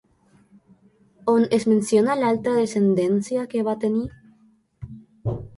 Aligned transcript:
On 1.33 1.43
es 1.57 1.67
menciona 1.73 2.17
l'altra 2.23 2.55
descendència 2.63 3.47
que 3.53 3.65
va 3.71 3.79
tenir? 3.85 4.07